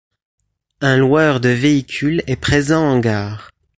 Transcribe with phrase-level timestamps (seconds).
[0.79, 3.51] Un loueur de véhicules est présent en gare.